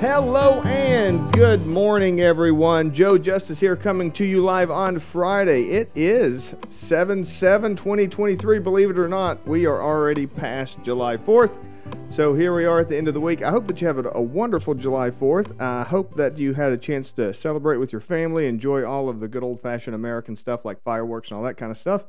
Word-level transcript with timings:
Hello 0.00 0.62
and 0.62 1.32
good 1.32 1.66
morning, 1.66 2.20
everyone. 2.20 2.94
Joe 2.94 3.18
Justice 3.18 3.58
here 3.58 3.74
coming 3.74 4.12
to 4.12 4.24
you 4.24 4.44
live 4.44 4.70
on 4.70 5.00
Friday. 5.00 5.70
It 5.70 5.90
is 5.96 6.54
7 6.68 7.24
7 7.24 7.74
2023. 7.74 8.60
Believe 8.60 8.90
it 8.90 8.98
or 8.98 9.08
not, 9.08 9.44
we 9.44 9.66
are 9.66 9.82
already 9.82 10.24
past 10.24 10.80
July 10.84 11.16
4th. 11.16 11.58
So 12.10 12.32
here 12.32 12.54
we 12.54 12.64
are 12.64 12.78
at 12.78 12.88
the 12.88 12.96
end 12.96 13.08
of 13.08 13.14
the 13.14 13.20
week. 13.20 13.42
I 13.42 13.50
hope 13.50 13.66
that 13.66 13.80
you 13.80 13.88
have 13.88 13.98
a, 13.98 14.22
wonderful 14.22 14.74
July 14.74 15.10
4th. 15.10 15.60
I 15.60 15.82
hope 15.82 16.14
that 16.14 16.38
you 16.38 16.54
had 16.54 16.70
a 16.70 16.78
chance 16.78 17.10
to 17.12 17.34
celebrate 17.34 17.78
with 17.78 17.90
your 17.90 18.00
family, 18.00 18.46
enjoy 18.46 18.84
all 18.84 19.08
of 19.08 19.18
the 19.18 19.26
good 19.26 19.42
old 19.42 19.60
fashioned 19.60 19.96
American 19.96 20.36
stuff 20.36 20.64
like 20.64 20.80
fireworks 20.84 21.32
and 21.32 21.38
all 21.38 21.44
that 21.44 21.56
kind 21.56 21.72
of 21.72 21.76
stuff. 21.76 22.04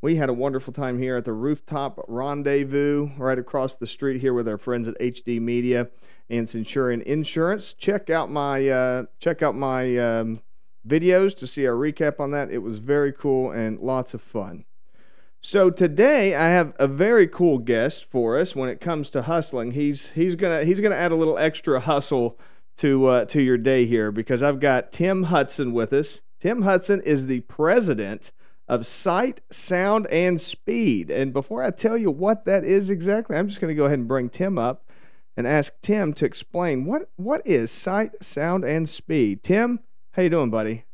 We 0.00 0.16
had 0.16 0.30
a 0.30 0.32
wonderful 0.32 0.72
time 0.72 0.98
here 0.98 1.18
at 1.18 1.26
the 1.26 1.34
Rooftop 1.34 2.06
Rendezvous 2.08 3.10
right 3.18 3.38
across 3.38 3.74
the 3.74 3.86
street 3.86 4.22
here 4.22 4.32
with 4.32 4.48
our 4.48 4.56
friends 4.56 4.88
at 4.88 4.98
HD 4.98 5.42
Media 5.42 5.90
and 6.30 6.48
Centurion 6.48 7.02
Insurance. 7.02 7.74
Check 7.74 8.10
out 8.10 8.30
my 8.30 8.68
uh, 8.68 9.04
check 9.18 9.42
out 9.42 9.54
my 9.54 9.96
um, 9.96 10.40
videos 10.86 11.36
to 11.38 11.46
see 11.46 11.64
a 11.64 11.70
recap 11.70 12.20
on 12.20 12.30
that. 12.32 12.50
It 12.50 12.58
was 12.58 12.78
very 12.78 13.12
cool 13.12 13.50
and 13.50 13.78
lots 13.80 14.14
of 14.14 14.22
fun. 14.22 14.64
So 15.40 15.70
today 15.70 16.34
I 16.34 16.48
have 16.48 16.74
a 16.78 16.88
very 16.88 17.28
cool 17.28 17.58
guest 17.58 18.04
for 18.10 18.36
us 18.38 18.56
when 18.56 18.68
it 18.68 18.80
comes 18.80 19.08
to 19.10 19.22
hustling. 19.22 19.72
He's 19.72 20.10
he's 20.10 20.34
gonna 20.34 20.64
he's 20.64 20.80
gonna 20.80 20.96
add 20.96 21.12
a 21.12 21.16
little 21.16 21.38
extra 21.38 21.80
hustle 21.80 22.38
to 22.78 23.06
uh, 23.06 23.24
to 23.26 23.42
your 23.42 23.58
day 23.58 23.86
here 23.86 24.10
because 24.10 24.42
I've 24.42 24.60
got 24.60 24.92
Tim 24.92 25.24
Hudson 25.24 25.72
with 25.72 25.92
us. 25.92 26.20
Tim 26.40 26.62
Hudson 26.62 27.00
is 27.02 27.26
the 27.26 27.40
president 27.40 28.30
of 28.68 28.86
Sight, 28.86 29.40
Sound, 29.50 30.06
and 30.08 30.40
Speed. 30.40 31.10
And 31.10 31.32
before 31.32 31.62
I 31.62 31.70
tell 31.70 31.96
you 31.96 32.10
what 32.10 32.44
that 32.44 32.64
is 32.64 32.90
exactly, 32.90 33.36
I'm 33.36 33.48
just 33.48 33.60
going 33.60 33.74
to 33.74 33.78
go 33.78 33.86
ahead 33.86 33.98
and 33.98 34.06
bring 34.06 34.28
Tim 34.28 34.58
up 34.58 34.84
and 35.38 35.46
ask 35.46 35.72
Tim 35.82 36.12
to 36.14 36.24
explain 36.24 36.84
what 36.84 37.08
what 37.14 37.46
is 37.46 37.70
sight, 37.70 38.10
sound, 38.20 38.64
and 38.64 38.88
speed. 38.88 39.44
Tim, 39.44 39.78
how 40.10 40.22
you 40.22 40.30
doing, 40.30 40.50
buddy? 40.50 40.84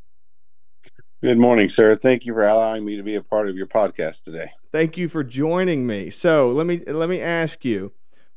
Good 1.22 1.38
morning, 1.38 1.70
sir. 1.70 1.94
Thank 1.94 2.26
you 2.26 2.34
for 2.34 2.42
allowing 2.42 2.84
me 2.84 2.96
to 2.96 3.02
be 3.02 3.14
a 3.14 3.22
part 3.22 3.48
of 3.48 3.56
your 3.56 3.66
podcast 3.66 4.24
today. 4.24 4.52
Thank 4.70 4.98
you 4.98 5.08
for 5.08 5.24
joining 5.24 5.86
me. 5.86 6.10
So 6.10 6.50
let 6.50 6.66
me 6.66 6.82
let 6.86 7.08
me 7.08 7.22
ask 7.22 7.64
you, 7.64 7.92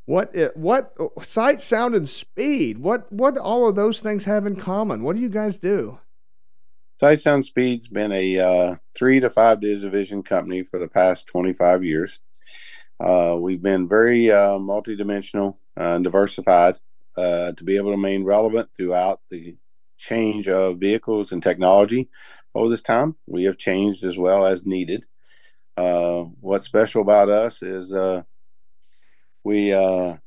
what 0.06 0.34
what 0.56 0.96
sight, 1.22 1.62
sound, 1.62 1.94
and 1.94 2.08
speed? 2.08 2.78
What 2.78 3.12
what 3.12 3.38
all 3.38 3.68
of 3.68 3.76
those 3.76 4.00
things 4.00 4.24
have 4.24 4.46
in 4.46 4.56
common? 4.56 5.04
What 5.04 5.18
do 5.18 5.22
you 5.22 5.30
guys 5.30 5.58
do? 5.58 6.00
Sight 7.02 7.20
Sound 7.20 7.44
Speed's 7.44 7.90
been 7.90 8.14
a 8.14 8.40
uh, 8.40 8.76
three 8.96 9.20
to 9.20 9.30
five 9.30 9.60
division 9.60 10.24
company 10.24 10.64
for 10.64 10.80
the 10.80 10.88
past 10.88 11.28
25 11.28 11.84
years. 11.84 12.22
Uh, 12.98 13.36
we've 13.38 13.62
been 13.62 13.90
very 13.90 14.32
uh, 14.32 14.58
multidimensional 14.58 15.58
uh, 15.78 16.00
diversified 16.00 16.76
uh, 17.16 17.52
to 17.54 17.64
be 17.64 17.78
able 17.78 17.88
to 17.88 17.98
remain 17.98 18.24
relevant 18.24 18.70
throughout 18.76 19.22
the 19.30 19.56
change 19.98 20.48
of 20.48 20.78
vehicles 20.78 21.32
and 21.32 21.42
technology 21.42 22.10
over 22.54 22.70
this 22.70 22.82
time. 22.82 23.16
We 23.26 23.46
have 23.46 23.58
changed 23.58 24.04
as 24.04 24.18
well 24.18 24.46
as 24.46 24.66
needed. 24.66 25.06
Uh, 25.76 26.24
what's 26.42 26.66
special 26.66 27.02
about 27.02 27.30
us 27.30 27.62
is 27.62 27.94
uh, 27.94 28.24
we, 29.44 29.74
uh, 29.74 30.18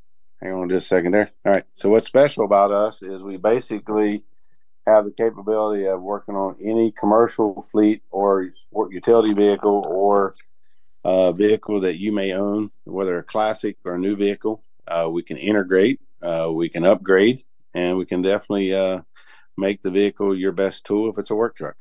hang 0.40 0.52
on 0.52 0.68
just 0.68 0.86
a 0.86 0.88
second 0.88 1.12
there. 1.12 1.30
All 1.44 1.52
right. 1.52 1.64
So, 1.74 1.88
what's 1.88 2.06
special 2.06 2.44
about 2.44 2.70
us 2.70 3.02
is 3.02 3.22
we 3.22 3.36
basically 3.36 4.24
have 4.86 5.04
the 5.04 5.10
capability 5.10 5.86
of 5.86 6.00
working 6.00 6.36
on 6.36 6.56
any 6.64 6.92
commercial 6.92 7.66
fleet 7.70 8.02
or 8.10 8.52
utility 8.90 9.34
vehicle 9.34 9.84
or 9.88 10.34
uh, 11.04 11.32
vehicle 11.32 11.80
that 11.80 11.98
you 11.98 12.12
may 12.12 12.32
own, 12.32 12.70
whether 12.84 13.18
a 13.18 13.24
classic 13.24 13.76
or 13.84 13.94
a 13.94 13.98
new 13.98 14.16
vehicle. 14.16 14.62
Uh, 14.90 15.08
we 15.08 15.22
can 15.22 15.36
integrate, 15.36 16.00
uh, 16.20 16.50
we 16.52 16.68
can 16.68 16.84
upgrade, 16.84 17.44
and 17.74 17.96
we 17.96 18.04
can 18.04 18.22
definitely 18.22 18.74
uh, 18.74 19.00
make 19.56 19.82
the 19.82 19.90
vehicle 19.90 20.36
your 20.36 20.52
best 20.52 20.84
tool 20.84 21.08
if 21.08 21.16
it's 21.16 21.30
a 21.30 21.34
work 21.34 21.56
truck. 21.56 21.76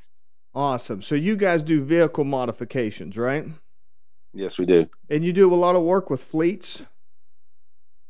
Awesome. 0.53 1.02
So 1.02 1.16
you 1.16 1.36
guys 1.36 1.64
do 1.64 1.84
vehicle 1.84 2.24
modifications, 2.24 3.18
right? 3.18 3.47
Yes, 4.34 4.59
we 4.59 4.66
do. 4.66 4.88
And 5.09 5.25
you 5.25 5.34
do 5.34 5.52
a 5.52 5.56
lot 5.56 5.75
of 5.75 5.81
work 5.81 6.09
with 6.09 6.24
fleets? 6.24 6.84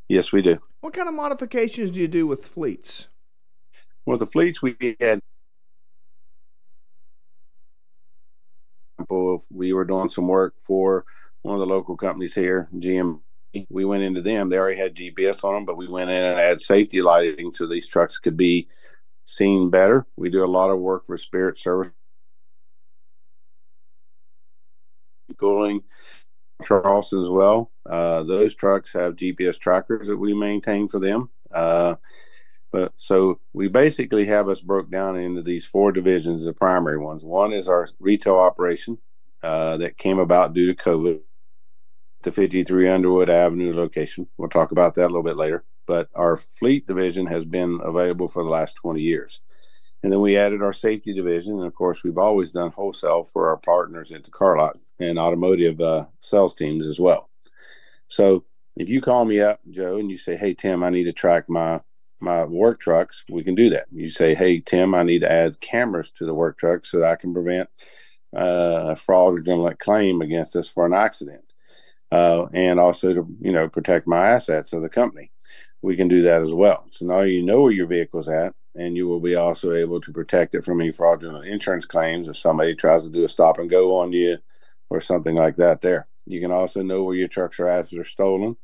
Yes, 0.09 0.33
we 0.33 0.41
do. 0.41 0.59
What 0.81 0.93
kind 0.93 1.07
of 1.07 1.15
modifications 1.15 1.91
do 1.91 1.99
you 1.99 2.07
do 2.07 2.27
with 2.27 2.47
fleets? 2.47 3.07
Well, 4.05 4.17
the 4.17 4.25
fleets 4.25 4.61
we 4.61 4.75
had 4.99 5.21
we 9.51 9.73
were 9.73 9.85
doing 9.85 10.09
some 10.09 10.27
work 10.27 10.55
for 10.59 11.05
one 11.41 11.55
of 11.55 11.59
the 11.59 11.65
local 11.65 11.95
companies 11.95 12.35
here, 12.35 12.67
GM 12.75 13.21
we 13.69 13.85
went 13.85 14.03
into 14.03 14.21
them. 14.21 14.49
They 14.49 14.57
already 14.57 14.77
had 14.77 14.95
GPS 14.95 15.43
on 15.43 15.53
them, 15.53 15.65
but 15.65 15.77
we 15.77 15.87
went 15.87 16.09
in 16.09 16.23
and 16.23 16.39
add 16.39 16.61
safety 16.61 17.01
lighting 17.01 17.53
so 17.53 17.65
these 17.65 17.87
trucks 17.87 18.19
could 18.19 18.37
be 18.37 18.67
seen 19.25 19.69
better. 19.69 20.05
We 20.15 20.29
do 20.29 20.43
a 20.43 20.47
lot 20.47 20.69
of 20.69 20.79
work 20.79 21.03
with 21.07 21.21
Spirit 21.21 21.57
Service 21.57 21.91
cooling 25.37 25.83
Charleston 26.63 27.23
as 27.23 27.29
well. 27.29 27.71
Uh, 27.89 28.23
those 28.23 28.53
trucks 28.53 28.93
have 28.93 29.15
GPS 29.15 29.57
trackers 29.57 30.07
that 30.07 30.17
we 30.17 30.33
maintain 30.33 30.87
for 30.87 30.99
them. 30.99 31.29
Uh, 31.53 31.95
but 32.71 32.93
so 32.97 33.39
we 33.53 33.67
basically 33.67 34.25
have 34.25 34.47
us 34.47 34.61
broke 34.61 34.91
down 34.91 35.17
into 35.17 35.41
these 35.41 35.65
four 35.65 35.91
divisions, 35.91 36.43
the 36.43 36.53
primary 36.53 36.99
ones. 36.99 37.23
One 37.23 37.51
is 37.51 37.67
our 37.67 37.87
retail 37.99 38.37
operation 38.37 38.99
uh, 39.41 39.77
that 39.77 39.97
came 39.97 40.19
about 40.19 40.53
due 40.53 40.67
to 40.71 40.75
COVID 40.75 41.21
the 42.23 42.31
53 42.31 42.87
Underwood 42.89 43.29
Avenue 43.29 43.73
location. 43.73 44.27
We'll 44.37 44.49
talk 44.49 44.71
about 44.71 44.95
that 44.95 45.05
a 45.05 45.07
little 45.07 45.23
bit 45.23 45.37
later. 45.37 45.63
But 45.85 46.09
our 46.15 46.37
fleet 46.37 46.85
division 46.85 47.25
has 47.27 47.45
been 47.45 47.79
available 47.83 48.27
for 48.27 48.43
the 48.43 48.49
last 48.49 48.75
20 48.75 49.01
years. 49.01 49.41
And 50.03 50.11
then 50.11 50.21
we 50.21 50.37
added 50.37 50.61
our 50.61 50.73
safety 50.73 51.13
division. 51.13 51.53
And 51.53 51.65
of 51.65 51.73
course, 51.73 52.03
we've 52.03 52.17
always 52.17 52.51
done 52.51 52.71
wholesale 52.71 53.23
for 53.23 53.47
our 53.49 53.57
partners 53.57 54.11
at 54.11 54.23
the 54.23 54.31
car 54.31 54.57
lot 54.57 54.77
and 54.99 55.17
automotive 55.17 55.81
uh, 55.81 56.05
sales 56.19 56.53
teams 56.53 56.85
as 56.85 56.99
well. 56.99 57.29
So 58.07 58.43
if 58.75 58.89
you 58.89 59.01
call 59.01 59.25
me 59.25 59.39
up, 59.41 59.59
Joe, 59.69 59.97
and 59.97 60.11
you 60.11 60.17
say, 60.17 60.35
Hey, 60.35 60.53
Tim, 60.53 60.83
I 60.83 60.89
need 60.89 61.05
to 61.05 61.13
track 61.13 61.45
my 61.49 61.81
my 62.21 62.43
work 62.43 62.81
trucks, 62.81 63.23
we 63.29 63.45
can 63.45 63.55
do 63.55 63.69
that. 63.69 63.85
You 63.91 64.09
say, 64.09 64.35
Hey, 64.35 64.59
Tim, 64.59 64.93
I 64.93 65.03
need 65.03 65.19
to 65.19 65.31
add 65.31 65.61
cameras 65.61 66.11
to 66.11 66.25
the 66.25 66.33
work 66.33 66.57
truck 66.57 66.85
so 66.85 66.99
that 66.99 67.11
I 67.11 67.15
can 67.15 67.33
prevent 67.33 67.69
uh, 68.35 68.87
a 68.89 68.95
fraudulent 68.97 69.79
claim 69.79 70.21
against 70.21 70.55
us 70.57 70.67
for 70.67 70.85
an 70.85 70.93
accident 70.93 71.48
uh, 72.11 72.47
and 72.53 72.79
also 72.79 73.13
to 73.13 73.27
you 73.39 73.51
know 73.51 73.69
protect 73.69 74.07
my 74.07 74.27
assets 74.27 74.73
of 74.73 74.81
the 74.81 74.89
company. 74.89 75.31
We 75.81 75.95
can 75.95 76.07
do 76.07 76.21
that 76.23 76.41
as 76.41 76.53
well. 76.53 76.85
So 76.91 77.05
now 77.05 77.21
you 77.21 77.43
know 77.43 77.61
where 77.61 77.71
your 77.71 77.87
vehicle's 77.87 78.27
at, 78.27 78.53
and 78.75 78.97
you 78.97 79.07
will 79.07 79.21
be 79.21 79.35
also 79.35 79.71
able 79.71 80.01
to 80.01 80.11
protect 80.11 80.55
it 80.55 80.65
from 80.65 80.81
any 80.81 80.91
fraudulent 80.91 81.45
insurance 81.45 81.85
claims 81.85 82.27
if 82.27 82.37
somebody 82.37 82.75
tries 82.75 83.05
to 83.05 83.11
do 83.11 83.23
a 83.23 83.29
stop 83.29 83.59
and 83.59 83.69
go 83.69 83.95
on 83.95 84.11
you 84.11 84.37
or 84.89 84.99
something 84.99 85.35
like 85.35 85.55
that. 85.57 85.81
There, 85.81 86.07
you 86.25 86.41
can 86.41 86.51
also 86.51 86.81
know 86.81 87.03
where 87.03 87.15
your 87.15 87.27
trucks 87.27 87.59
are 87.59 87.67
after 87.67 87.95
they're 87.95 88.05
stolen, 88.05 88.57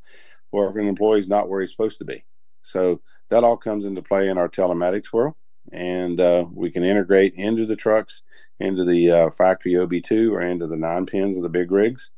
or 0.52 0.70
if 0.70 0.76
an 0.76 0.88
employee's 0.88 1.30
not 1.30 1.50
where 1.50 1.62
he's 1.62 1.72
supposed 1.72 2.00
to 2.00 2.06
be. 2.06 2.26
So 2.64 3.02
that 3.30 3.44
all 3.44 3.58
comes 3.58 3.86
into 3.86 4.02
play 4.02 4.30
in 4.30 4.38
our 4.38 4.50
telematics 4.50 5.14
world 5.14 5.36
and 5.72 6.20
uh, 6.20 6.46
we 6.54 6.70
can 6.70 6.84
integrate 6.84 7.34
into 7.36 7.66
the 7.66 7.76
trucks, 7.76 8.22
into 8.60 8.84
the 8.84 9.12
uh, 9.12 9.30
factory 9.32 9.74
OBD2 9.74 10.32
or 10.32 10.42
into 10.42 10.68
the 10.68 10.78
nine 10.78 11.06
pins 11.06 11.38
of 11.38 11.44
the 11.44 11.50
big 11.50 11.72
rigs 11.72 12.12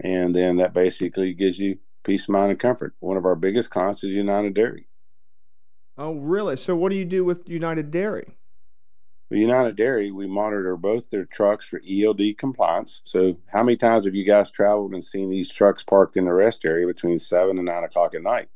and 0.00 0.34
then 0.34 0.56
that 0.56 0.74
basically 0.74 1.32
gives 1.34 1.58
you 1.58 1.78
peace 2.02 2.24
of 2.24 2.30
mind 2.30 2.50
and 2.50 2.60
comfort. 2.60 2.94
One 3.00 3.16
of 3.16 3.24
our 3.24 3.36
biggest 3.36 3.70
clients 3.70 4.04
is 4.04 4.14
United 4.14 4.54
Dairy. 4.54 4.88
Oh, 5.98 6.14
really? 6.14 6.56
So, 6.56 6.76
what 6.76 6.90
do 6.90 6.96
you 6.96 7.04
do 7.04 7.24
with 7.24 7.48
United 7.48 7.90
Dairy? 7.90 8.36
With 9.28 9.40
United 9.40 9.76
Dairy, 9.76 10.10
we 10.10 10.26
monitor 10.26 10.76
both 10.76 11.10
their 11.10 11.24
trucks 11.24 11.66
for 11.66 11.80
ELD 11.88 12.38
compliance. 12.38 13.02
So, 13.04 13.38
how 13.46 13.62
many 13.62 13.76
times 13.76 14.04
have 14.04 14.14
you 14.14 14.24
guys 14.24 14.50
traveled 14.50 14.92
and 14.92 15.02
seen 15.02 15.30
these 15.30 15.50
trucks 15.50 15.82
parked 15.82 16.16
in 16.16 16.26
the 16.26 16.34
rest 16.34 16.64
area 16.64 16.86
between 16.86 17.18
seven 17.18 17.58
and 17.58 17.66
nine 17.66 17.84
o'clock 17.84 18.14
at 18.14 18.22
night? 18.22 18.48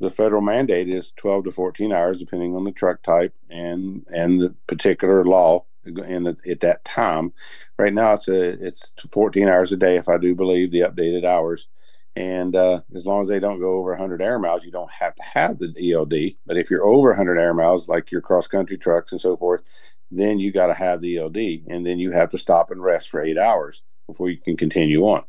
The 0.00 0.10
federal 0.10 0.42
mandate 0.42 0.88
is 0.88 1.12
12 1.12 1.44
to 1.44 1.52
14 1.52 1.92
hours, 1.92 2.18
depending 2.18 2.54
on 2.54 2.64
the 2.64 2.72
truck 2.72 3.02
type 3.02 3.34
and 3.50 4.04
and 4.12 4.40
the 4.40 4.54
particular 4.66 5.24
law 5.24 5.64
in 5.88 6.24
the, 6.24 6.36
at 6.48 6.60
that 6.60 6.84
time. 6.84 7.32
Right 7.78 7.92
now, 7.92 8.14
it's 8.14 8.28
a 8.28 8.64
it's 8.64 8.92
14 9.12 9.48
hours 9.48 9.72
a 9.72 9.76
day, 9.76 9.96
if 9.96 10.08
I 10.08 10.18
do 10.18 10.34
believe 10.34 10.70
the 10.70 10.80
updated 10.80 11.24
hours. 11.24 11.68
And 12.16 12.56
uh, 12.56 12.80
as 12.96 13.06
long 13.06 13.22
as 13.22 13.28
they 13.28 13.38
don't 13.38 13.60
go 13.60 13.74
over 13.74 13.90
100 13.90 14.20
air 14.20 14.40
miles, 14.40 14.64
you 14.64 14.72
don't 14.72 14.90
have 14.90 15.14
to 15.14 15.22
have 15.22 15.58
the 15.58 15.92
ELD. 15.92 16.34
But 16.46 16.56
if 16.56 16.68
you're 16.68 16.84
over 16.84 17.10
100 17.10 17.38
air 17.38 17.54
miles, 17.54 17.88
like 17.88 18.10
your 18.10 18.20
cross 18.20 18.48
country 18.48 18.76
trucks 18.76 19.12
and 19.12 19.20
so 19.20 19.36
forth, 19.36 19.62
then 20.10 20.38
you 20.38 20.52
got 20.52 20.66
to 20.68 20.74
have 20.74 21.00
the 21.00 21.18
ELD, 21.18 21.36
and 21.68 21.86
then 21.86 21.98
you 21.98 22.10
have 22.10 22.30
to 22.30 22.38
stop 22.38 22.70
and 22.70 22.82
rest 22.82 23.10
for 23.10 23.20
eight 23.20 23.38
hours 23.38 23.82
before 24.06 24.30
you 24.30 24.38
can 24.38 24.56
continue 24.56 25.02
on. 25.02 25.24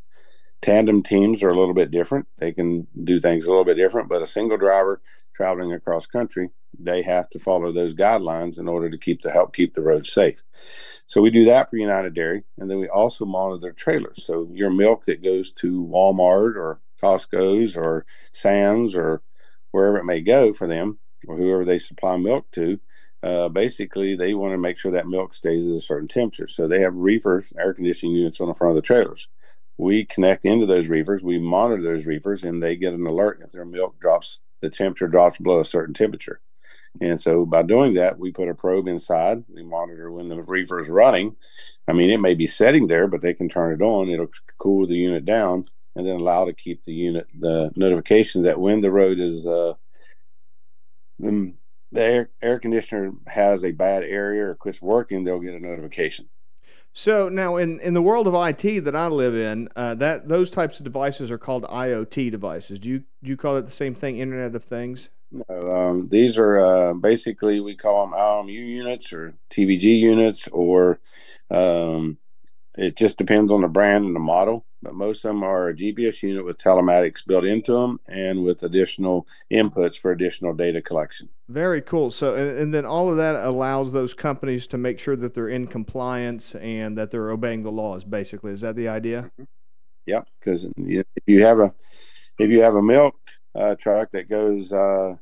Tandem 0.62 1.04
teams 1.04 1.42
are 1.42 1.50
a 1.50 1.58
little 1.58 1.74
bit 1.74 1.92
different; 1.92 2.28
they 2.38 2.52
can 2.52 2.88
do 3.04 3.20
things 3.20 3.46
a 3.46 3.50
little 3.50 3.66
bit 3.66 3.78
different. 3.78 4.10
But 4.10 4.22
a 4.22 4.26
single 4.28 4.58
driver 4.58 5.02
traveling 5.34 5.72
across 5.72 6.06
country, 6.06 6.50
they 6.78 7.02
have 7.02 7.30
to 7.30 7.40
follow 7.40 7.72
those 7.72 7.94
guidelines 7.94 8.60
in 8.60 8.68
order 8.68 8.90
to 8.90 8.98
keep 8.98 9.22
the 9.22 9.32
help 9.32 9.56
keep 9.56 9.74
the 9.74 9.82
roads 9.82 10.12
safe. 10.12 10.44
So 11.08 11.22
we 11.22 11.30
do 11.32 11.46
that 11.46 11.70
for 11.70 11.78
United 11.78 12.14
Dairy, 12.14 12.44
and 12.58 12.70
then 12.70 12.80
we 12.80 12.90
also 12.90 13.26
monitor 13.26 13.72
trailers. 13.72 14.26
So 14.26 14.50
your 14.54 14.70
milk 14.70 15.06
that 15.06 15.24
goes 15.24 15.52
to 15.54 15.86
Walmart 15.86 16.56
or 16.56 16.82
Costco's 17.02 17.78
or 17.78 18.06
Sam's 18.34 18.96
or 18.96 19.22
wherever 19.72 19.98
it 19.98 20.06
may 20.06 20.22
go 20.22 20.54
for 20.54 20.68
them, 20.68 21.00
or 21.28 21.38
whoever 21.38 21.64
they 21.64 21.80
supply 21.80 22.18
milk 22.18 22.50
to, 22.52 22.80
uh, 23.22 23.50
basically 23.50 24.16
they 24.16 24.34
want 24.34 24.54
to 24.54 24.58
make 24.58 24.78
sure 24.78 24.92
that 24.92 25.08
milk 25.08 25.34
stays 25.34 25.68
at 25.68 25.76
a 25.76 25.82
certain 25.82 26.08
temperature. 26.08 26.48
So 26.48 26.68
they 26.68 26.82
have 26.82 26.96
reefer 26.96 27.46
air 27.58 27.74
conditioning 27.74 28.16
units 28.16 28.42
on 28.42 28.48
the 28.48 28.54
front 28.54 28.72
of 28.72 28.76
the 28.76 28.82
trailers. 28.82 29.28
We 29.80 30.04
connect 30.04 30.44
into 30.44 30.66
those 30.66 30.88
reefers, 30.88 31.24
we 31.24 31.40
monitor 31.40 31.82
those 31.82 32.06
reefers, 32.06 32.44
and 32.44 32.62
they 32.62 32.76
get 32.76 32.94
an 32.94 33.08
alert 33.08 33.40
if 33.42 33.52
their 33.52 33.64
milk 33.64 33.98
drops, 33.98 34.42
the 34.60 34.70
temperature 34.70 35.08
drops 35.08 35.38
below 35.38 35.62
a 35.62 35.66
certain 35.66 35.94
temperature. 35.94 36.42
And 37.00 37.20
so 37.20 37.46
by 37.46 37.64
doing 37.64 37.94
that, 37.94 38.20
we 38.20 38.32
put 38.32 38.50
a 38.50 38.54
probe 38.54 38.90
inside. 38.90 39.46
We 39.48 39.64
monitor 39.64 40.12
when 40.12 40.28
the 40.28 40.44
reefer 40.44 40.82
is 40.82 40.90
running. 40.90 41.38
I 41.88 41.94
mean, 41.94 42.10
it 42.10 42.20
may 42.20 42.34
be 42.34 42.46
setting 42.46 42.88
there, 42.88 43.08
but 43.08 43.22
they 43.22 43.34
can 43.34 43.48
turn 43.48 43.74
it 43.74 43.82
on. 43.82 44.10
It'll 44.10 44.28
cool 44.58 44.86
the 44.86 44.96
unit 44.96 45.24
down 45.24 45.66
and 45.96 46.06
then 46.06 46.18
allow 46.18 46.44
to 46.44 46.54
keep 46.54 46.84
the 46.84 46.94
unit 46.94 47.28
the 47.40 47.72
notification 47.78 48.42
that 48.42 48.60
when 48.60 48.82
the 48.82 48.92
road 48.92 49.18
is 49.18 49.48
uh, 49.48 49.76
the, 51.20 51.54
the 51.94 52.02
air, 52.02 52.30
air 52.42 52.60
conditioner 52.60 53.12
has 53.28 53.64
a 53.64 53.72
bad 53.72 54.04
area 54.04 54.46
or 54.46 54.56
quits 54.56 54.82
working, 54.82 55.24
they'll 55.24 55.40
get 55.40 55.56
a 55.56 55.60
notification. 55.60 56.28
So 56.94 57.30
now, 57.30 57.56
in, 57.56 57.80
in 57.80 57.94
the 57.94 58.02
world 58.02 58.28
of 58.28 58.34
IT 58.34 58.84
that 58.84 58.96
I 58.96 59.08
live 59.08 59.36
in, 59.36 59.70
uh, 59.76 59.96
that 59.96 60.28
those 60.28 60.50
types 60.50 60.80
of 60.80 60.84
devices 60.84 61.32
are 61.32 61.38
called 61.38 61.64
IoT 61.64 62.32
devices. 62.32 62.80
Do 62.80 62.90
you 62.90 63.00
do 63.24 63.30
you 63.30 63.38
call 63.38 63.58
it 63.58 63.66
the 63.66 63.72
same 63.72 63.96
thing, 63.96 64.18
Internet 64.18 64.56
of 64.56 64.64
Things? 64.64 65.10
No, 65.32 65.76
um, 65.76 66.10
these 66.10 66.38
are 66.38 66.58
uh, 66.58 66.94
basically 66.96 67.60
we 67.60 67.76
call 67.76 68.06
them 68.06 68.16
IMU 68.18 68.52
units 68.52 69.14
or 69.14 69.36
TVG 69.52 70.00
units, 70.00 70.48
or 70.48 71.00
um, 71.52 72.18
it 72.80 72.96
just 72.96 73.18
depends 73.18 73.52
on 73.52 73.62
the 73.62 73.68
brand 73.68 74.06
and 74.06 74.16
the 74.16 74.20
model. 74.20 74.66
But 74.82 74.94
most 74.94 75.26
of 75.26 75.30
them 75.30 75.44
are 75.44 75.68
a 75.68 75.74
GPS 75.74 76.24
unit 76.24 76.46
with 76.46 76.58
telematics 76.58 77.26
built 77.26 77.44
into 77.44 77.74
them 77.74 78.00
and 78.08 78.46
with 78.46 78.64
additional 78.64 79.28
inputs 79.52 80.00
for 80.00 80.12
additional 80.12 80.54
data 80.54 80.82
collection. 80.82 81.28
Very 81.50 81.82
cool. 81.82 82.12
So, 82.12 82.36
and, 82.36 82.58
and 82.58 82.74
then 82.74 82.86
all 82.86 83.12
of 83.12 83.18
that 83.18 83.36
allows 83.36 83.92
those 83.92 84.14
companies 84.14 84.68
to 84.68 84.78
make 84.78 84.98
sure 84.98 85.18
that 85.18 85.34
they're 85.34 85.50
in 85.50 85.68
compliance 85.68 86.56
and 86.56 86.98
that 86.98 87.12
they're 87.12 87.32
obeying 87.32 87.64
the 87.64 87.72
laws. 87.72 88.06
Basically, 88.06 88.54
is 88.54 88.62
that 88.62 88.78
the 88.78 88.88
idea? 88.88 89.24
Mm-hmm. 89.24 89.44
Yep. 90.06 90.28
Because 90.40 90.68
if 90.78 91.06
you 91.28 91.44
have 91.44 91.60
a 91.60 91.74
if 92.40 92.50
you 92.50 92.62
have 92.62 92.76
a 92.76 92.82
milk 92.82 93.16
uh, 93.54 93.76
truck 93.76 94.12
that 94.12 94.30
goes 94.30 94.72
uh, 94.72 95.16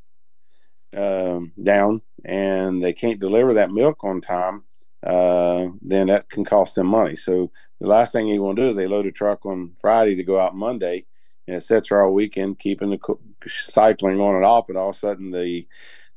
um, 0.95 1.51
down 1.61 2.01
and 2.23 2.81
they 2.81 2.93
can't 2.93 3.19
deliver 3.19 3.55
that 3.55 3.71
milk 3.71 4.03
on 4.03 4.21
time, 4.21 4.63
uh, 5.05 5.67
then 5.81 6.07
that 6.07 6.29
can 6.29 6.43
cost 6.45 6.75
them 6.75 6.87
money. 6.87 7.15
So 7.15 7.51
the 7.79 7.87
last 7.87 8.11
thing 8.13 8.27
you 8.27 8.41
want 8.41 8.57
to 8.57 8.63
do 8.63 8.69
is 8.69 8.75
they 8.75 8.87
load 8.87 9.05
a 9.05 9.11
truck 9.11 9.45
on 9.45 9.73
Friday 9.79 10.15
to 10.15 10.23
go 10.23 10.39
out 10.39 10.55
Monday, 10.55 11.05
and 11.47 11.55
it 11.55 11.65
there 11.89 12.01
all 12.01 12.13
weekend, 12.13 12.59
keeping 12.59 12.89
the 12.89 12.97
co- 12.97 13.19
cycling 13.47 14.19
on 14.19 14.35
and 14.35 14.45
off, 14.45 14.69
and 14.69 14.77
all 14.77 14.89
of 14.89 14.95
a 14.95 14.99
sudden 14.99 15.31
the 15.31 15.67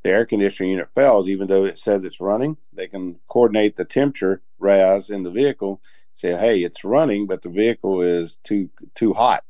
the 0.03 0.09
air 0.09 0.25
conditioning 0.25 0.71
unit 0.71 0.89
fails, 0.95 1.29
even 1.29 1.47
though 1.47 1.63
it 1.63 1.77
says 1.77 2.03
it's 2.03 2.19
running. 2.19 2.57
They 2.73 2.87
can 2.87 3.19
coordinate 3.27 3.75
the 3.75 3.85
temperature 3.85 4.41
rise 4.57 5.11
in 5.11 5.23
the 5.23 5.31
vehicle, 5.31 5.81
say, 6.13 6.35
"Hey, 6.35 6.63
it's 6.63 6.83
running, 6.83 7.27
but 7.27 7.43
the 7.43 7.49
vehicle 7.49 8.01
is 8.01 8.37
too 8.43 8.69
too 8.95 9.13
hot." 9.13 9.43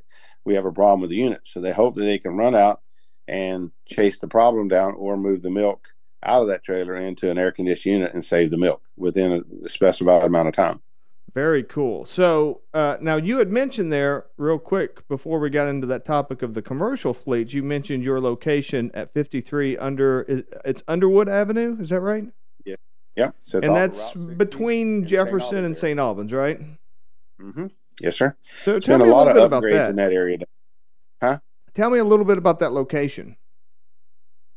we 0.46 0.56
have 0.56 0.66
a 0.66 0.72
problem 0.72 1.02
with 1.02 1.10
the 1.10 1.16
unit. 1.16 1.42
So 1.44 1.62
they 1.62 1.72
hope 1.72 1.96
that 1.96 2.04
they 2.04 2.18
can 2.18 2.38
run 2.38 2.56
out 2.56 2.82
and 3.28 3.72
chase 3.88 4.20
the 4.20 4.28
problem 4.28 4.68
down 4.68 4.94
or 4.96 5.18
move 5.18 5.42
the 5.42 5.50
milk 5.50 5.88
out 6.24 6.42
of 6.44 6.48
that 6.48 6.64
trailer 6.64 6.96
into 6.96 7.30
an 7.30 7.38
air 7.38 7.52
conditioned 7.52 7.94
unit 7.96 8.14
and 8.14 8.24
save 8.24 8.52
the 8.52 8.58
milk 8.58 8.84
within 8.98 9.44
a 9.64 9.70
specified 9.70 10.24
amount 10.24 10.48
of 10.48 10.54
time. 10.54 10.82
Very 11.34 11.64
cool. 11.64 12.06
So 12.06 12.62
uh, 12.74 12.98
now 13.00 13.16
you 13.16 13.38
had 13.38 13.50
mentioned 13.50 13.92
there, 13.92 14.26
real 14.36 14.60
quick, 14.60 15.08
before 15.08 15.40
we 15.40 15.50
got 15.50 15.68
into 15.68 15.88
that 15.88 16.06
topic 16.06 16.42
of 16.42 16.54
the 16.54 16.62
commercial 16.62 17.14
fleets, 17.14 17.54
you 17.54 17.64
mentioned 17.64 18.04
your 18.04 18.20
location 18.20 18.92
at 18.94 19.14
53 19.14 19.78
under 19.78 20.44
it's 20.66 20.84
Underwood 20.90 21.30
Avenue. 21.30 21.78
Is 21.80 21.90
that 21.90 22.02
right? 22.02 22.26
Yeah. 22.66 22.76
Yeah. 23.16 23.32
So 23.40 23.60
and 23.60 23.74
that's 23.74 24.12
between 24.12 25.08
Jefferson 25.08 25.64
and 25.64 25.78
St. 25.78 25.98
Albans, 26.00 26.34
right? 26.34 26.60
Mm-hmm. 27.40 27.68
Yes, 28.02 28.18
sir. 28.18 28.36
So 28.64 28.76
it's 28.76 28.86
tell 28.86 28.98
been 28.98 29.08
me 29.08 29.14
a, 29.14 29.16
a 29.16 29.16
lot 29.16 29.28
of 29.30 29.38
upgrades 29.38 29.46
about 29.46 29.64
that. 29.64 29.90
in 29.92 29.96
that 29.98 30.12
area. 30.12 30.38
Huh? 31.22 31.40
Tell 31.76 31.90
me 31.90 32.00
a 32.00 32.04
little 32.04 32.26
bit 32.26 32.38
about 32.38 32.60
that 32.60 32.74
location. 32.74 33.38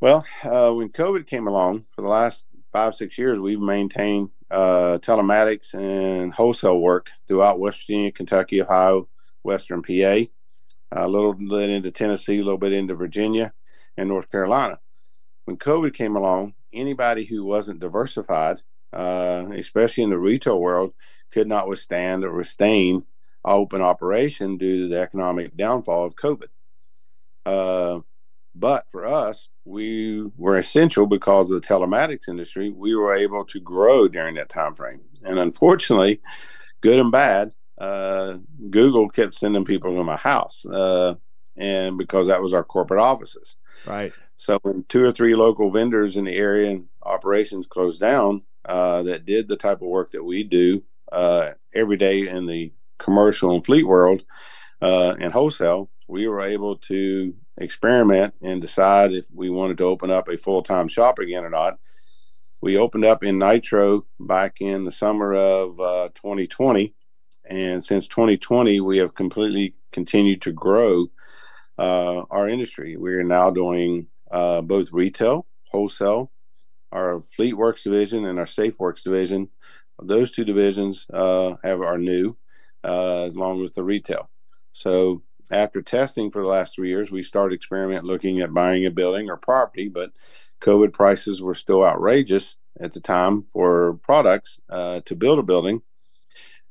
Well, 0.00 0.26
uh, 0.42 0.72
when 0.72 0.88
COVID 0.90 1.26
came 1.26 1.46
along, 1.46 1.86
for 1.94 2.02
the 2.02 2.08
last 2.08 2.46
five 2.72 2.94
six 2.94 3.16
years, 3.16 3.38
we've 3.38 3.60
maintained 3.60 4.30
uh, 4.50 4.98
telematics 5.00 5.72
and 5.74 6.32
wholesale 6.32 6.80
work 6.80 7.10
throughout 7.26 7.60
West 7.60 7.80
Virginia, 7.80 8.12
Kentucky, 8.12 8.60
Ohio, 8.60 9.08
Western 9.42 9.82
PA, 9.82 10.24
a 10.92 11.08
little 11.08 11.32
bit 11.32 11.70
into 11.70 11.90
Tennessee, 11.90 12.40
a 12.40 12.44
little 12.44 12.58
bit 12.58 12.72
into 12.72 12.94
Virginia, 12.94 13.52
and 13.96 14.08
North 14.08 14.30
Carolina. 14.30 14.78
When 15.44 15.56
COVID 15.56 15.94
came 15.94 16.16
along, 16.16 16.54
anybody 16.72 17.24
who 17.24 17.44
wasn't 17.44 17.80
diversified, 17.80 18.62
uh, 18.92 19.46
especially 19.54 20.04
in 20.04 20.10
the 20.10 20.18
retail 20.18 20.60
world, 20.60 20.92
could 21.30 21.46
not 21.46 21.68
withstand 21.68 22.24
or 22.24 22.42
sustain 22.44 23.04
open 23.44 23.80
operation 23.80 24.56
due 24.56 24.82
to 24.82 24.88
the 24.88 25.00
economic 25.00 25.56
downfall 25.56 26.04
of 26.04 26.16
COVID. 26.16 26.48
Uh, 27.46 28.00
but 28.54 28.86
for 28.90 29.04
us, 29.04 29.48
we 29.64 30.24
were 30.36 30.58
essential 30.58 31.06
because 31.06 31.50
of 31.50 31.60
the 31.60 31.66
telematics 31.66 32.28
industry. 32.28 32.70
We 32.70 32.94
were 32.94 33.14
able 33.14 33.44
to 33.46 33.60
grow 33.60 34.08
during 34.08 34.34
that 34.36 34.48
time 34.48 34.74
frame, 34.74 35.00
and 35.22 35.38
unfortunately, 35.38 36.20
good 36.80 36.98
and 36.98 37.12
bad, 37.12 37.52
uh, 37.78 38.38
Google 38.70 39.08
kept 39.08 39.34
sending 39.34 39.64
people 39.64 39.94
to 39.94 40.04
my 40.04 40.16
house, 40.16 40.64
uh, 40.66 41.14
and 41.56 41.96
because 41.98 42.26
that 42.26 42.42
was 42.42 42.52
our 42.52 42.64
corporate 42.64 43.00
offices. 43.00 43.56
Right. 43.86 44.12
So 44.36 44.58
when 44.62 44.84
two 44.88 45.04
or 45.04 45.12
three 45.12 45.34
local 45.34 45.70
vendors 45.70 46.16
in 46.16 46.24
the 46.24 46.36
area 46.36 46.70
and 46.70 46.86
operations 47.02 47.66
closed 47.66 48.00
down, 48.00 48.42
uh, 48.64 49.02
that 49.04 49.26
did 49.26 49.48
the 49.48 49.56
type 49.56 49.82
of 49.82 49.88
work 49.88 50.10
that 50.12 50.24
we 50.24 50.42
do 50.42 50.82
uh, 51.12 51.50
every 51.74 51.96
day 51.96 52.28
in 52.28 52.46
the 52.46 52.72
commercial 52.98 53.54
and 53.54 53.64
fleet 53.64 53.84
world 53.84 54.22
uh, 54.80 55.14
and 55.20 55.32
wholesale, 55.32 55.90
we 56.08 56.28
were 56.28 56.40
able 56.40 56.76
to 56.76 57.34
experiment 57.56 58.34
and 58.42 58.60
decide 58.60 59.12
if 59.12 59.26
we 59.32 59.50
wanted 59.50 59.78
to 59.78 59.84
open 59.84 60.10
up 60.10 60.28
a 60.28 60.36
full 60.36 60.62
time 60.62 60.88
shop 60.88 61.18
again 61.18 61.44
or 61.44 61.50
not. 61.50 61.78
We 62.60 62.78
opened 62.78 63.04
up 63.04 63.22
in 63.22 63.38
Nitro 63.38 64.06
back 64.18 64.60
in 64.60 64.84
the 64.84 64.90
summer 64.90 65.34
of 65.34 65.78
uh, 65.78 66.08
2020. 66.14 66.94
And 67.48 67.84
since 67.84 68.08
2020, 68.08 68.80
we 68.80 68.98
have 68.98 69.14
completely 69.14 69.74
continued 69.92 70.40
to 70.42 70.52
grow 70.52 71.08
uh, 71.78 72.22
our 72.30 72.48
industry. 72.48 72.96
We 72.96 73.12
are 73.14 73.22
now 73.22 73.50
doing 73.50 74.06
uh, 74.30 74.62
both 74.62 74.92
retail, 74.92 75.46
wholesale, 75.68 76.30
our 76.90 77.22
Fleet 77.36 77.52
Works 77.52 77.82
division, 77.82 78.24
and 78.24 78.38
our 78.38 78.46
Safe 78.46 78.78
Works 78.78 79.02
division. 79.02 79.50
Those 80.02 80.30
two 80.30 80.44
divisions 80.44 81.06
uh, 81.12 81.56
have 81.62 81.82
are 81.82 81.98
new 81.98 82.36
uh, 82.82 83.28
along 83.32 83.60
with 83.60 83.74
the 83.74 83.84
retail. 83.84 84.30
So 84.72 85.22
after 85.54 85.80
testing 85.80 86.30
for 86.30 86.40
the 86.40 86.48
last 86.48 86.74
three 86.74 86.88
years, 86.88 87.10
we 87.10 87.22
started 87.22 87.54
experiment 87.54 88.04
looking 88.04 88.40
at 88.40 88.52
buying 88.52 88.84
a 88.84 88.90
building 88.90 89.30
or 89.30 89.36
property, 89.36 89.88
but 89.88 90.12
COVID 90.60 90.92
prices 90.92 91.40
were 91.40 91.54
still 91.54 91.84
outrageous 91.84 92.56
at 92.80 92.92
the 92.92 93.00
time 93.00 93.46
for 93.52 93.94
products 94.02 94.58
uh, 94.68 95.00
to 95.04 95.14
build 95.14 95.38
a 95.38 95.42
building. 95.42 95.82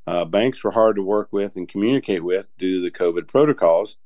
Uh, 0.06 0.26
banks 0.26 0.64
were 0.64 0.72
hard 0.72 0.98
to 0.98 1.02
work 1.02 1.30
with 1.32 1.56
and 1.56 1.70
communicate 1.70 2.24
with 2.24 2.48
due 2.58 2.76
to 2.76 2.82
the 2.82 2.92
COVID 2.92 3.28
protocols. 3.28 3.98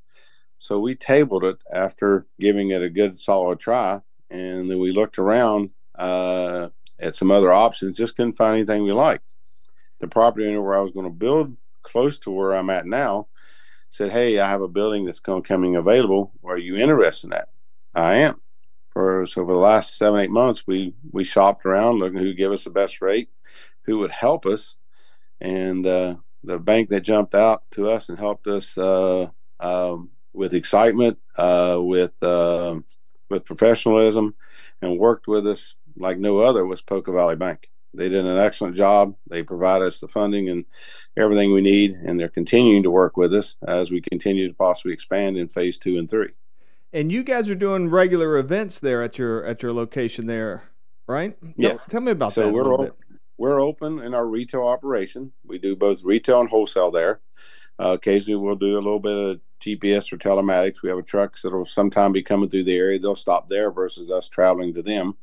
So 0.60 0.80
we 0.80 0.94
tabled 0.94 1.44
it 1.44 1.58
after 1.74 2.28
giving 2.40 2.70
it 2.70 2.84
a 2.84 2.90
good 2.90 3.20
solid 3.20 3.60
try. 3.60 4.02
And 4.30 4.70
then 4.70 4.78
we 4.78 4.92
looked 4.92 5.18
around 5.18 5.72
uh, 5.96 6.70
at 7.00 7.16
some 7.16 7.32
other 7.32 7.52
options, 7.52 7.98
just 7.98 8.16
couldn't 8.16 8.34
find 8.34 8.58
anything 8.58 8.84
we 8.84 8.92
liked. 8.92 9.34
The 10.00 10.08
property 10.08 10.48
owner 10.48 10.62
where 10.62 10.78
I 10.78 10.82
was 10.82 10.92
going 10.92 11.08
to 11.08 11.12
build 11.12 11.58
close 11.82 12.20
to 12.20 12.32
where 12.32 12.54
I'm 12.54 12.70
at 12.70 12.86
now, 12.86 13.28
said, 13.90 14.12
Hey, 14.12 14.40
I 14.40 14.50
have 14.50 14.62
a 14.62 14.68
building 14.68 15.06
that's 15.06 15.20
coming 15.20 15.76
available. 15.76 16.32
Are 16.44 16.58
you 16.58 16.76
interested 16.76 17.28
in 17.28 17.32
that? 17.32 17.50
I 17.94 18.16
am. 18.18 18.42
For 18.92 19.26
so 19.28 19.46
for 19.46 19.54
the 19.54 19.60
last 19.60 19.98
seven, 19.98 20.20
eight 20.20 20.32
months, 20.32 20.66
we 20.66 20.96
we 21.12 21.24
shopped 21.24 21.66
around 21.66 22.00
looking 22.00 22.20
who 22.20 22.34
give 22.34 22.52
us 22.52 22.64
the 22.64 22.70
best 22.70 23.02
rate, 23.02 23.30
who 23.84 24.00
would 24.00 24.12
help 24.12 24.46
us. 24.46 24.78
And 25.40 25.86
uh, 25.86 26.16
the 26.44 26.58
bank 26.58 26.90
that 26.90 27.02
jumped 27.02 27.36
out 27.36 27.64
to 27.72 27.90
us 27.90 28.10
and 28.10 28.18
helped 28.18 28.48
us 28.48 28.78
uh, 28.78 29.30
um, 29.60 30.10
with 30.34 30.54
excitement, 30.54 31.20
uh, 31.38 31.78
with 31.80 32.22
uh, 32.24 32.80
with 33.30 33.46
professionalism, 33.46 34.36
and 34.82 34.98
worked 34.98 35.28
with 35.28 35.46
us 35.46 35.76
like 35.96 36.18
no 36.18 36.40
other 36.40 36.66
was 36.66 36.82
Poca 36.82 37.12
Valley 37.12 37.36
Bank 37.36 37.70
they 37.98 38.10
did 38.10 38.26
an 38.26 38.38
excellent 38.38 38.76
job. 38.76 39.16
They 39.28 39.44
provide 39.44 39.82
us 39.82 40.00
the 40.00 40.08
funding 40.08 40.50
and 40.50 40.66
everything 41.18 41.52
we 41.52 41.62
need, 41.62 41.92
and 41.94 42.20
they're 42.20 42.30
continuing 42.30 42.84
to 42.84 42.92
work 42.92 43.18
with 43.18 43.34
us 43.34 43.58
as 43.68 43.92
we 43.92 44.00
continue 44.00 44.48
to 44.48 44.54
possibly 44.54 44.94
expand 44.94 45.38
in 45.38 45.48
phase 45.48 45.78
two 45.78 45.98
and 45.98 46.10
three. 46.10 46.30
And 46.94 47.12
you 47.12 47.24
guys 47.24 47.50
are 47.50 47.56
doing 47.56 47.90
regular 47.90 48.38
events 48.38 48.80
there 48.80 49.04
at 49.04 49.18
your 49.18 49.46
at 49.46 49.62
your 49.62 49.74
location 49.74 50.28
there, 50.28 50.64
right? 51.08 51.38
Yes. 51.56 51.82
Tell, 51.82 51.92
tell 51.92 52.02
me 52.02 52.12
about 52.12 52.32
so 52.32 52.42
that. 52.42 52.48
So 52.48 52.54
we're 52.54 52.74
open, 52.74 52.94
we're 53.38 53.62
open 53.62 54.00
in 54.00 54.14
our 54.14 54.28
retail 54.28 54.64
operation. 54.64 55.34
We 55.46 55.58
do 55.58 55.76
both 55.76 56.04
retail 56.04 56.40
and 56.40 56.50
wholesale 56.50 56.92
there. 56.92 57.20
Uh, 57.80 57.94
occasionally, 57.94 58.40
we'll 58.40 58.56
do 58.56 58.74
a 58.74 58.76
little 58.76 59.00
bit 59.00 59.18
of 59.18 59.42
GPS 59.60 60.12
or 60.14 60.18
telematics. 60.18 60.82
We 60.82 60.90
have 60.90 60.98
a 60.98 61.04
trucks 61.04 61.42
that'll 61.42 61.66
sometime 61.66 62.12
be 62.12 62.24
coming 62.24 62.50
through 62.50 62.64
the 62.64 62.78
area. 62.78 63.00
They'll 63.00 63.16
stop 63.16 63.50
there 63.50 63.72
versus 63.72 64.10
us 64.10 64.30
traveling 64.30 64.74
to 64.76 64.82
them 64.82 65.18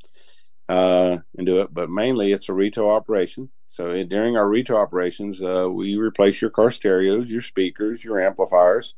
uh, 0.68 1.18
and 1.36 1.46
do 1.46 1.60
it. 1.60 1.72
But 1.72 1.90
mainly, 1.90 2.32
it's 2.32 2.48
a 2.48 2.54
retail 2.54 2.88
operation. 2.88 3.50
So 3.68 3.90
it, 3.90 4.08
during 4.08 4.36
our 4.36 4.48
retail 4.48 4.76
operations, 4.76 5.42
uh, 5.42 5.68
we 5.70 5.96
replace 5.96 6.40
your 6.40 6.50
car 6.50 6.70
stereos, 6.70 7.30
your 7.30 7.42
speakers, 7.42 8.04
your 8.04 8.20
amplifiers. 8.20 8.94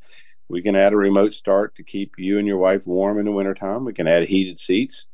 We 0.48 0.62
can 0.62 0.76
add 0.76 0.92
a 0.92 0.96
remote 0.96 1.34
start 1.34 1.74
to 1.76 1.82
keep 1.82 2.12
you 2.18 2.38
and 2.38 2.46
your 2.46 2.58
wife 2.58 2.86
warm 2.86 3.18
in 3.18 3.24
the 3.24 3.32
wintertime. 3.32 3.84
We 3.84 3.92
can 3.92 4.06
add 4.06 4.28
heated 4.28 4.58
seats. 4.58 5.06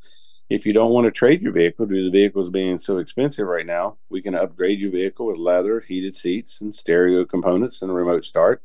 If 0.51 0.67
you 0.67 0.75
don't 0.75 0.93
want 0.93 1.07
to 1.07 1.11
trade 1.11 1.41
your 1.41 1.53
vehicle 1.53 1.87
due 1.87 2.05
to 2.05 2.11
the 2.11 2.19
vehicles 2.19 2.51
being 2.51 2.79
so 2.79 2.99
expensive 2.99 3.47
right 3.47 3.65
now, 3.65 3.97
we 4.11 4.21
can 4.21 4.35
upgrade 4.35 4.79
your 4.79 4.91
vehicle 4.91 5.27
with 5.27 5.39
leather, 5.39 5.81
heated 5.81 6.15
seats, 6.15 6.61
and 6.61 6.75
stereo 6.75 7.25
components 7.25 7.81
and 7.81 7.91
a 7.91 7.95
remote 7.95 8.27
start. 8.27 8.63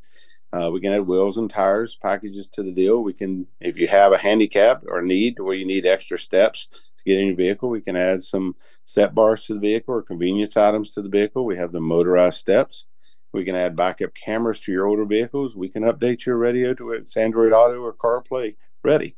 Uh, 0.51 0.69
we 0.71 0.81
can 0.81 0.91
add 0.91 1.07
wheels 1.07 1.37
and 1.37 1.49
tires 1.49 1.95
packages 1.95 2.49
to 2.49 2.63
the 2.63 2.71
deal. 2.73 3.03
We 3.03 3.13
can, 3.13 3.47
if 3.61 3.77
you 3.77 3.87
have 3.87 4.11
a 4.11 4.17
handicap 4.17 4.83
or 4.87 5.01
need 5.01 5.39
where 5.39 5.55
you 5.55 5.65
need 5.65 5.85
extra 5.85 6.19
steps 6.19 6.67
get 7.07 7.19
your 7.19 7.35
vehicle, 7.35 7.69
we 7.69 7.81
can 7.81 7.95
add 7.95 8.23
some 8.23 8.55
step 8.85 9.13
bars 9.13 9.45
to 9.45 9.53
the 9.55 9.59
vehicle 9.59 9.95
or 9.95 10.01
convenience 10.01 10.55
items 10.57 10.91
to 10.91 11.01
the 11.01 11.09
vehicle. 11.09 11.45
We 11.45 11.57
have 11.57 11.71
the 11.71 11.79
motorized 11.79 12.37
steps. 12.37 12.85
We 13.33 13.43
can 13.43 13.55
add 13.55 13.75
backup 13.75 14.13
cameras 14.13 14.59
to 14.61 14.71
your 14.71 14.87
older 14.87 15.05
vehicles. 15.05 15.55
We 15.55 15.69
can 15.69 15.83
update 15.83 16.25
your 16.25 16.37
radio 16.37 16.73
to 16.75 16.91
its 16.91 17.17
Android 17.17 17.53
Auto 17.53 17.81
or 17.81 17.93
CarPlay 17.93 18.55
ready. 18.83 19.15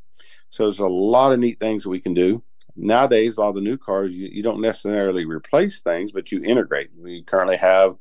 So 0.50 0.64
there's 0.64 0.80
a 0.80 0.88
lot 0.88 1.32
of 1.32 1.40
neat 1.40 1.60
things 1.60 1.86
we 1.86 2.00
can 2.00 2.14
do 2.14 2.44
nowadays 2.80 3.38
a 3.38 3.42
lot 3.42 3.50
of 3.50 3.56
the 3.56 3.62
new 3.62 3.78
cars 3.78 4.12
you, 4.14 4.30
you 4.32 4.42
don't 4.42 4.62
necessarily 4.62 5.26
replace 5.26 5.82
things 5.82 6.12
but 6.12 6.32
you 6.32 6.42
integrate 6.44 6.90
we 6.98 7.22
currently 7.24 7.58
have 7.58 7.96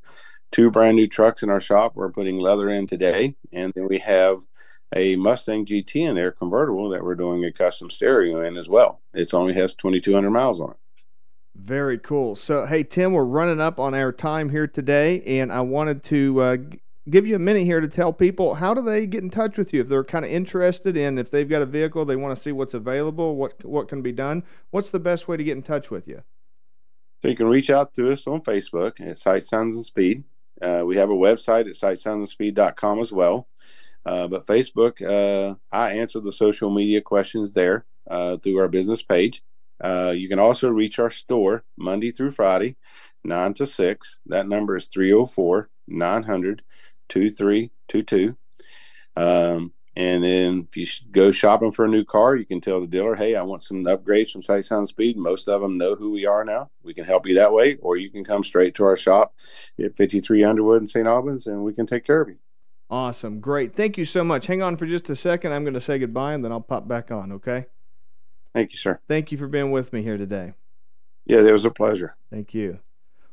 two 0.53 0.71
brand 0.71 0.97
new 0.97 1.07
trucks 1.07 1.43
in 1.43 1.51
our 1.51 1.61
shop 1.61 1.93
we're 1.95 2.11
putting 2.11 2.37
leather 2.37 2.69
in 2.69 2.87
today 2.87 3.35
and 3.53 3.73
then 3.75 3.87
we 3.89 3.99
have 3.99 4.41
a 4.95 5.17
mustang 5.17 5.67
gt 5.67 5.97
in 5.97 6.15
there 6.15 6.33
convertible 6.33 6.89
that 6.89 7.05
we're 7.05 7.15
doing 7.15 7.45
a 7.45 7.53
custom 7.53 7.91
stereo 7.91 8.41
in 8.41 8.57
as 8.57 8.69
well. 8.69 9.01
It 9.13 9.33
only 9.35 9.55
has 9.55 9.75
2200 9.75 10.31
miles 10.31 10.61
on 10.61 10.71
it. 10.71 10.77
Very 11.55 11.99
cool. 11.99 12.37
So 12.37 12.67
hey 12.67 12.85
tim 12.85 13.13
we're 13.13 13.25
running 13.25 13.61
up 13.61 13.79
on 13.79 13.95
our 13.95 14.13
time 14.13 14.51
here 14.51 14.67
today 14.67 15.23
and 15.23 15.53
i 15.53 15.61
wanted 15.61 16.03
to 16.05 16.41
uh, 16.41 16.57
give 17.11 17.27
you 17.27 17.37
a 17.37 17.39
minute 17.39 17.65
here 17.65 17.81
to 17.81 17.89
tell 17.89 18.13
people 18.13 18.57
how 18.57 18.75
do 18.75 18.83
they 18.83 19.07
get 19.07 19.23
in 19.23 19.31
touch 19.31 19.59
with 19.59 19.73
you 19.73 19.81
if 19.81 19.89
they're 19.89 20.05
kind 20.05 20.25
of 20.25 20.31
interested 20.31 20.97
in 20.97 21.19
if 21.19 21.31
they've 21.31 21.49
got 21.49 21.63
a 21.63 21.67
vehicle 21.67 22.05
they 22.05 22.17
want 22.17 22.37
to 22.37 22.43
see 22.43 22.53
what's 22.53 22.75
available 22.75 23.37
what 23.37 23.65
what 23.65 23.89
can 23.89 24.03
be 24.03 24.13
done? 24.13 24.43
What's 24.71 24.91
the 24.91 25.01
best 25.01 25.29
way 25.29 25.37
to 25.37 25.45
get 25.45 25.57
in 25.57 25.63
touch 25.63 25.91
with 25.91 26.09
you? 26.09 26.23
So 27.21 27.29
you 27.29 27.37
can 27.37 27.49
reach 27.49 27.69
out 27.69 27.95
to 27.95 28.13
us 28.13 28.27
on 28.27 28.41
facebook 28.41 29.01
at 29.01 29.19
sight 29.19 29.43
sounds 29.43 29.77
and 29.77 29.85
speed. 29.85 30.25
Uh, 30.63 30.83
we 30.87 30.97
have 30.97 31.11
a 31.11 31.15
website 31.15 31.67
at 31.69 31.75
sightsoundandspeed.com 31.75 33.01
as 33.01 33.13
well 33.13 33.48
but 34.29 34.47
facebook 34.47 35.03
uh, 35.03 35.55
i 35.73 35.91
answer 35.93 36.21
the 36.21 36.33
social 36.33 36.71
media 36.71 37.01
questions 37.01 37.53
there 37.55 37.85
uh, 38.11 38.37
through 38.39 38.59
our 38.59 38.69
business 38.69 39.03
page 39.03 39.43
uh, 39.81 40.13
you 40.17 40.29
can 40.29 40.39
also 40.39 40.69
reach 40.69 40.99
our 40.99 41.11
store 41.11 41.65
monday 41.77 42.11
through 42.11 42.31
friday 42.31 42.77
9 43.25 43.55
to 43.55 43.67
6 43.67 44.21
that 44.27 44.49
number 44.49 44.77
is 44.77 44.89
304 44.89 45.69
900 45.87 46.63
2322. 47.09 48.37
Um, 49.17 49.73
and 49.97 50.23
then 50.23 50.69
if 50.69 50.77
you 50.77 50.87
go 51.11 51.33
shopping 51.33 51.73
for 51.73 51.85
a 51.85 51.89
new 51.89 52.05
car, 52.05 52.37
you 52.37 52.47
can 52.47 52.61
tell 52.61 52.81
the 52.81 52.87
dealer, 52.87 53.17
hey, 53.17 53.35
I 53.35 53.43
want 53.43 53.65
some 53.65 53.83
upgrades 53.85 54.31
from 54.31 54.45
Sight 54.45 54.65
Sound 54.65 54.87
Speed. 54.87 55.17
Most 55.17 55.49
of 55.49 55.61
them 55.61 55.77
know 55.77 55.97
who 55.97 56.13
we 56.13 56.25
are 56.25 56.45
now. 56.45 56.71
We 56.85 56.95
can 56.95 57.05
help 57.05 57.27
you 57.27 57.35
that 57.35 57.53
way, 57.53 57.77
or 57.77 57.97
you 57.97 58.09
can 58.09 58.25
come 58.25 58.45
straight 58.45 58.77
to 58.77 58.85
our 58.85 58.97
shop 58.97 59.35
at 59.83 59.97
53 59.97 60.45
Underwood 60.45 60.83
in 60.83 60.87
St. 60.87 61.07
Albans 61.07 61.49
and 61.49 61.65
we 61.65 61.73
can 61.73 61.87
take 61.87 62.05
care 62.05 62.21
of 62.21 62.29
you. 62.29 62.39
Awesome. 62.91 63.41
Great. 63.41 63.75
Thank 63.75 63.99
you 63.99 64.05
so 64.05 64.25
much. 64.25 64.47
Hang 64.47 64.63
on 64.63 64.77
for 64.77 64.87
just 64.87 65.11
a 65.11 65.17
second. 65.17 65.53
I'm 65.53 65.65
going 65.65 65.75
to 65.75 65.81
say 65.81 65.99
goodbye 65.99 66.33
and 66.33 66.45
then 66.45 66.53
I'll 66.53 66.61
pop 66.61 66.89
back 66.89 67.11
on, 67.11 67.33
okay? 67.33 67.67
Thank 68.55 68.73
you, 68.73 68.79
sir. 68.79 68.99
Thank 69.09 69.31
you 69.31 69.37
for 69.39 69.47
being 69.47 69.71
with 69.71 69.93
me 69.93 70.03
here 70.03 70.17
today. 70.17 70.55
Yeah, 71.27 71.41
it 71.41 71.53
was 71.53 71.67
a 71.67 71.71
pleasure. 71.71 72.17
Thank 72.31 72.55
you. 72.55 72.79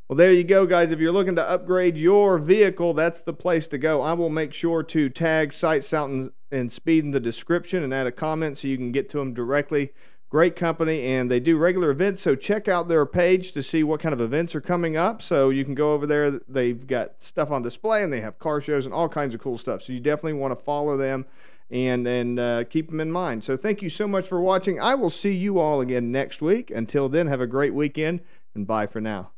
Well, 0.08 0.18
there 0.18 0.34
you 0.34 0.44
go, 0.44 0.66
guys. 0.68 0.92
If 0.92 1.00
you're 1.00 1.14
looking 1.14 1.38
to 1.38 1.50
upgrade 1.50 1.98
your 1.98 2.38
vehicle, 2.38 2.94
that's 2.94 3.22
the 3.22 3.34
place 3.34 3.68
to 3.70 3.78
go. 3.78 4.02
I 4.02 4.14
will 4.14 4.30
make 4.30 4.54
sure 4.54 4.84
to 4.84 5.10
tag 5.10 5.52
Sight 5.54 5.84
Sound 5.84 6.32
and 6.52 6.72
Speed 6.72 7.06
in 7.06 7.12
the 7.12 7.20
description 7.20 7.82
and 7.82 7.94
add 7.94 8.06
a 8.06 8.12
comment 8.12 8.58
so 8.58 8.68
you 8.68 8.78
can 8.78 8.92
get 8.92 9.10
to 9.10 9.18
them 9.18 9.34
directly. 9.34 9.94
Great 10.36 10.58
company, 10.58 11.06
and 11.06 11.32
they 11.32 11.40
do 11.40 11.56
regular 11.56 11.92
events. 11.92 12.22
So 12.22 12.36
check 12.36 12.68
out 12.68 12.90
their 12.90 13.06
page 13.06 13.54
to 13.54 13.64
see 13.64 13.86
what 13.86 14.02
kind 14.02 14.12
of 14.12 14.20
events 14.20 14.54
are 14.54 14.60
coming 14.60 14.98
up. 14.98 15.22
So 15.22 15.50
you 15.50 15.64
can 15.64 15.76
go 15.76 15.94
over 15.94 16.06
there. 16.06 16.42
They've 16.50 16.86
got 16.86 17.24
stuff 17.24 17.52
on 17.52 17.62
display, 17.62 18.04
and 18.04 18.12
they 18.12 18.20
have 18.20 18.38
car 18.38 18.60
shows 18.60 18.84
and 18.84 18.94
all 18.94 19.08
kinds 19.08 19.34
of 19.34 19.40
cool 19.40 19.58
stuff. 19.58 19.84
So 19.84 19.94
you 19.94 20.02
definitely 20.02 20.34
want 20.34 20.52
to 20.52 20.62
follow 20.62 20.98
them 20.98 21.26
and 21.72 22.06
and 22.06 22.38
uh, 22.38 22.66
keep 22.66 22.90
them 22.90 23.00
in 23.00 23.14
mind. 23.14 23.46
So 23.46 23.56
thank 23.56 23.82
you 23.82 23.90
so 23.90 24.10
much 24.10 24.28
for 24.28 24.42
watching. 24.42 24.78
I 24.78 24.94
will 24.96 25.10
see 25.10 25.32
you 25.32 25.58
all 25.58 25.80
again 25.80 26.12
next 26.12 26.42
week. 26.42 26.70
Until 26.70 27.08
then, 27.08 27.28
have 27.28 27.40
a 27.40 27.48
great 27.48 27.74
weekend, 27.74 28.20
and 28.54 28.68
bye 28.68 28.88
for 28.88 29.00
now. 29.00 29.32